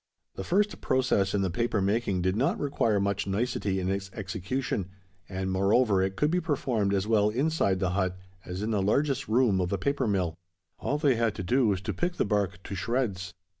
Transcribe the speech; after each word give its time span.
The 0.33 0.43
first 0.43 0.81
process 0.81 1.35
in 1.35 1.43
the 1.43 1.51
paper 1.51 1.79
making 1.79 2.23
did 2.23 2.35
not 2.35 2.59
require 2.59 2.99
much 2.99 3.27
nicety 3.27 3.79
in 3.79 3.87
its 3.87 4.09
execution; 4.15 4.89
and, 5.29 5.51
moreover, 5.51 6.01
it 6.01 6.15
could 6.15 6.31
be 6.31 6.41
performed 6.41 6.91
as 6.91 7.05
well 7.05 7.29
inside 7.29 7.77
the 7.79 7.91
hut 7.91 8.17
as 8.43 8.63
in 8.63 8.71
the 8.71 8.81
largest 8.81 9.27
room 9.27 9.61
of 9.61 9.71
a 9.71 9.77
paper 9.77 10.07
mill. 10.07 10.39
All 10.79 10.97
they 10.97 11.17
had 11.17 11.35
to 11.35 11.43
do 11.43 11.67
was 11.67 11.81
to 11.81 11.93
pick 11.93 12.15
the 12.15 12.25
bark 12.25 12.63
to 12.63 12.73
shreds. 12.73 13.35